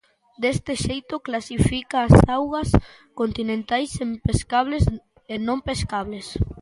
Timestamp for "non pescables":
5.47-6.27